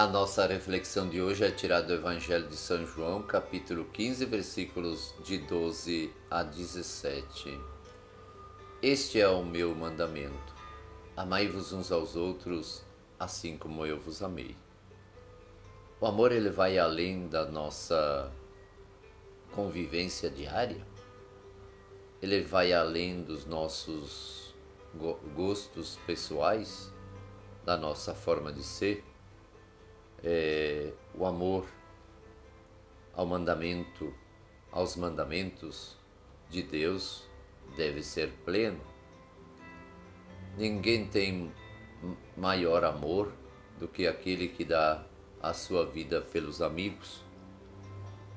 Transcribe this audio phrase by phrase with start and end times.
[0.00, 5.14] A nossa reflexão de hoje é tirada do Evangelho de São João, capítulo 15, versículos
[5.22, 7.60] de 12 a 17.
[8.80, 10.54] Este é o meu mandamento:
[11.14, 12.82] amai-vos uns aos outros,
[13.18, 14.56] assim como eu vos amei.
[16.00, 18.32] O amor ele vai além da nossa
[19.52, 20.82] convivência diária.
[22.22, 24.54] Ele vai além dos nossos
[25.36, 26.90] gostos pessoais,
[27.66, 29.09] da nossa forma de ser
[30.22, 31.66] é, o amor
[33.14, 34.12] ao mandamento,
[34.70, 35.96] aos mandamentos
[36.48, 37.28] de Deus
[37.76, 38.80] deve ser pleno.
[40.56, 41.52] Ninguém tem
[42.36, 43.32] maior amor
[43.78, 45.04] do que aquele que dá
[45.42, 47.22] a sua vida pelos amigos.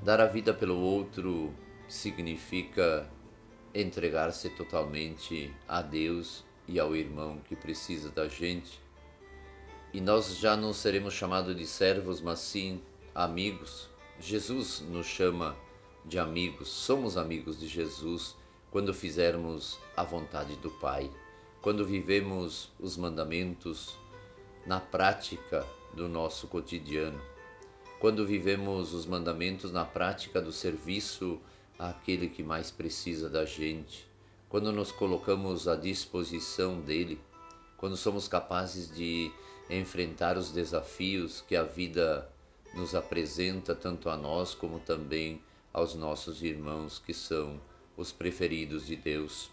[0.01, 1.53] Dar a vida pelo outro
[1.87, 3.09] significa
[3.73, 8.82] entregar-se totalmente a Deus e ao irmão que precisa da gente
[9.93, 12.81] e nós já não seremos chamados de servos, mas sim
[13.13, 13.87] amigos.
[14.19, 15.55] Jesus nos chama
[16.03, 18.35] de amigos, somos amigos de Jesus
[18.71, 21.11] quando fizermos a vontade do Pai,
[21.61, 23.95] quando vivemos os mandamentos
[24.65, 27.21] na prática do nosso cotidiano,
[27.99, 31.39] quando vivemos os mandamentos na prática do serviço
[31.77, 34.07] àquele que mais precisa da gente,
[34.49, 37.21] quando nos colocamos à disposição dele,
[37.83, 39.29] quando somos capazes de
[39.69, 42.29] enfrentar os desafios que a vida
[42.73, 45.41] nos apresenta, tanto a nós como também
[45.73, 47.59] aos nossos irmãos que são
[47.97, 49.51] os preferidos de Deus.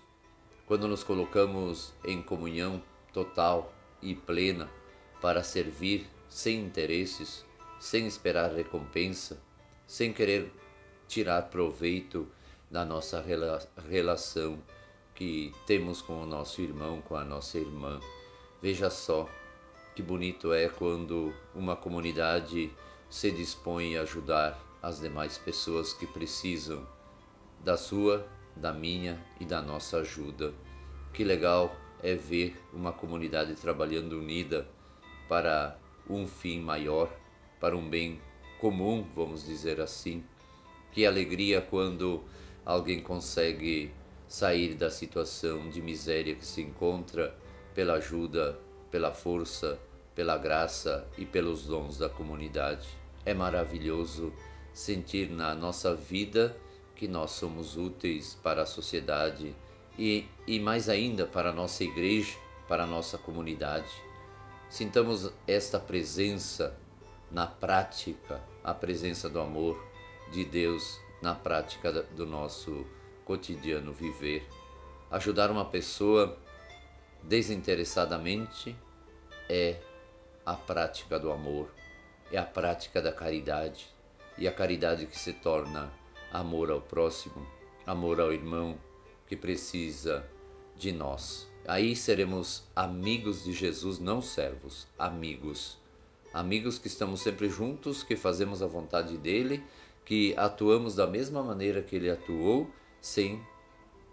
[0.65, 2.81] Quando nos colocamos em comunhão
[3.13, 4.71] total e plena
[5.21, 7.45] para servir sem interesses,
[7.81, 9.43] sem esperar recompensa,
[9.89, 10.53] sem querer
[11.09, 12.29] tirar proveito
[12.71, 13.21] da nossa
[13.89, 14.63] relação
[15.17, 17.99] que temos com o nosso irmão, com a nossa irmã.
[18.63, 19.29] Veja só
[19.95, 22.71] que bonito é quando uma comunidade
[23.09, 26.87] se dispõe a ajudar as demais pessoas que precisam
[27.65, 30.55] da sua, da minha e da nossa ajuda.
[31.13, 34.67] Que legal é ver uma comunidade trabalhando unida
[35.29, 37.11] para um fim maior,
[37.59, 38.21] para um bem
[38.61, 40.25] comum, vamos dizer assim.
[40.93, 42.23] Que alegria quando
[42.65, 43.93] alguém consegue
[44.29, 47.37] sair da situação de miséria que se encontra
[47.75, 48.59] pela ajuda
[48.91, 49.79] pela força,
[50.15, 52.89] pela graça e pelos dons da comunidade.
[53.25, 54.33] É maravilhoso
[54.73, 56.57] sentir na nossa vida
[56.97, 59.55] que nós somos úteis para a sociedade
[59.99, 62.37] e, e mais ainda para a nossa igreja,
[62.69, 63.91] para a nossa comunidade.
[64.69, 66.77] Sintamos esta presença
[67.31, 69.83] na prática, a presença do amor
[70.33, 72.87] de Deus na prática do nosso
[73.25, 74.47] cotidiano viver.
[75.11, 76.39] Ajudar uma pessoa
[77.23, 78.77] desinteressadamente
[79.49, 79.77] é
[80.45, 81.71] a prática do amor,
[82.33, 83.89] é a prática da caridade
[84.39, 85.93] e a caridade que se torna
[86.33, 87.47] amor ao próximo,
[87.87, 88.79] amor ao irmão
[89.27, 90.25] que precisa
[90.77, 91.49] de nós.
[91.67, 95.79] Aí seremos amigos de Jesus, não servos, amigos.
[96.33, 99.63] Amigos que estamos sempre juntos, que fazemos a vontade dele,
[100.05, 102.71] que atuamos da mesma maneira que ele atuou,
[103.01, 103.45] sem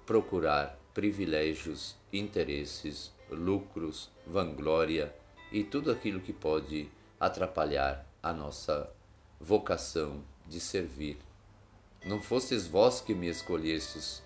[0.05, 5.15] procurar privilégios, interesses, lucros, vanglória
[5.51, 8.91] e tudo aquilo que pode atrapalhar a nossa
[9.39, 11.19] vocação de servir.
[12.03, 14.23] Não fostes vós que me escolhestes,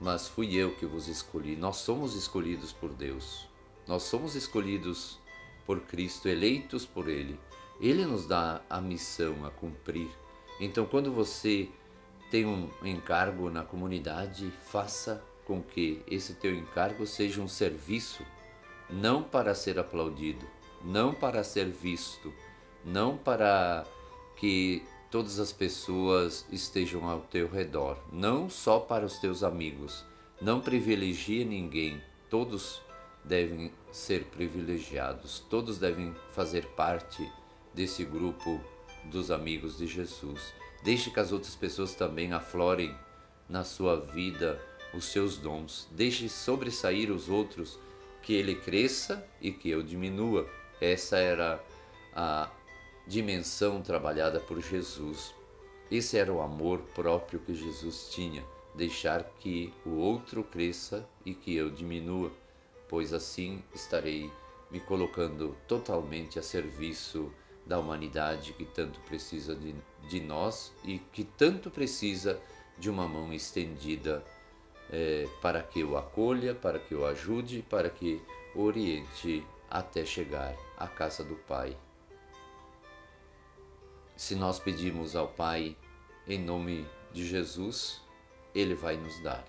[0.00, 1.56] mas fui eu que vos escolhi.
[1.56, 3.48] Nós somos escolhidos por Deus.
[3.84, 5.18] Nós somos escolhidos
[5.66, 7.36] por Cristo, eleitos por Ele.
[7.80, 10.08] Ele nos dá a missão a cumprir.
[10.60, 11.68] Então, quando você
[12.30, 15.20] tem um encargo na comunidade, faça
[15.52, 18.24] com que esse teu encargo seja um serviço,
[18.88, 20.46] não para ser aplaudido,
[20.82, 22.32] não para ser visto,
[22.82, 23.84] não para
[24.34, 30.06] que todas as pessoas estejam ao teu redor, não só para os teus amigos.
[30.40, 32.80] Não privilegie ninguém, todos
[33.22, 37.30] devem ser privilegiados, todos devem fazer parte
[37.74, 38.58] desse grupo
[39.04, 40.54] dos amigos de Jesus.
[40.82, 42.96] Deixe que as outras pessoas também aflorem
[43.50, 44.58] na sua vida
[44.94, 45.88] os seus dons.
[45.90, 47.78] Deixe sobressair os outros,
[48.22, 50.48] que ele cresça e que eu diminua.
[50.80, 51.62] Essa era
[52.14, 52.50] a
[53.06, 55.34] dimensão trabalhada por Jesus.
[55.90, 58.44] Esse era o amor próprio que Jesus tinha,
[58.74, 62.32] deixar que o outro cresça e que eu diminua,
[62.88, 64.30] pois assim estarei
[64.70, 67.30] me colocando totalmente a serviço
[67.66, 69.74] da humanidade que tanto precisa de,
[70.08, 72.40] de nós e que tanto precisa
[72.78, 74.24] de uma mão estendida
[74.90, 78.20] é, para que o acolha, para que o ajude, para que
[78.54, 81.76] o oriente até chegar à casa do Pai.
[84.16, 85.76] Se nós pedimos ao Pai
[86.28, 88.00] em nome de Jesus,
[88.54, 89.44] Ele vai nos dar.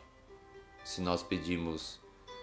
[0.84, 2.00] Se nós pedimos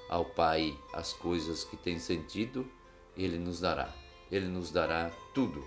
[0.08, 2.70] ao Pai as coisas que têm sentido,
[3.16, 3.92] Ele nos dará.
[4.31, 5.64] Ele nos dará tudo.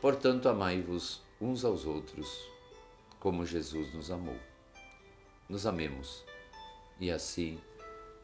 [0.00, 2.46] Portanto, amai-vos uns aos outros,
[3.18, 4.38] como Jesus nos amou.
[5.48, 6.24] Nos amemos
[7.00, 7.60] e assim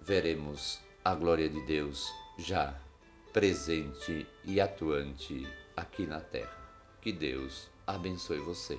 [0.01, 2.79] veremos a glória de Deus já
[3.33, 5.47] presente e atuante
[5.77, 6.57] aqui na terra.
[7.01, 8.79] Que Deus abençoe você.